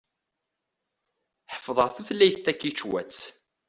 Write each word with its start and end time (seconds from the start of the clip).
Ḥeffḍeɣ 1.53 1.87
tulayt 1.95 2.37
takičwatt. 2.45 3.19